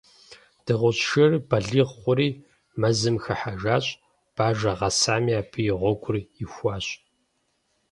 [0.65, 2.29] Дыгъужь шырыр балигъ хъури,
[2.79, 3.85] мэзым хыхьэжащ,
[4.35, 6.85] бажэ гъэсами абы и гъуэгур ихуащ.